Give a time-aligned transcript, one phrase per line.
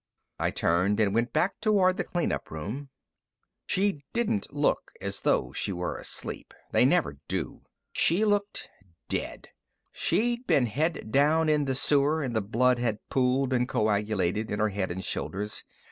[0.39, 2.89] I turned and went back towards the clean up room.
[3.67, 6.55] She didn't look as though she were asleep.
[6.71, 7.65] They never do.
[7.91, 8.67] She looked
[9.09, 9.49] dead.
[9.91, 14.57] She'd been head down in the sewer, and the blood had pooled and coagulated in
[14.57, 15.63] her head and shoulders.